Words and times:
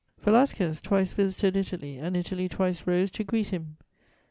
Velasquez 0.23 0.81
twice 0.81 1.13
visited 1.13 1.55
Italy, 1.55 1.97
and 1.99 2.17
Italy 2.17 2.49
twice 2.49 2.87
rose 2.87 3.11
to 3.11 3.23
greet 3.23 3.49
him. 3.49 3.77